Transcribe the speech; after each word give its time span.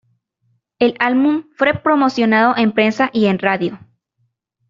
El 0.79 0.95
álbum 0.97 1.43
fue 1.55 1.75
promocionado 1.75 2.57
en 2.57 2.71
prensa 2.71 3.11
y 3.13 3.27
en 3.27 3.37
radio. 3.37 3.79